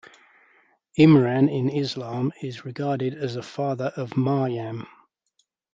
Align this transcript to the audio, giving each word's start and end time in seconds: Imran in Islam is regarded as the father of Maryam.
Imran 0.97 1.47
in 1.47 1.69
Islam 1.69 2.31
is 2.41 2.65
regarded 2.65 3.13
as 3.13 3.35
the 3.35 3.43
father 3.43 3.93
of 3.95 4.17
Maryam. 4.17 4.87